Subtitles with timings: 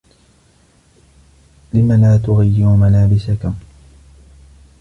[1.73, 3.49] لم لا تغيّر ملابسك؟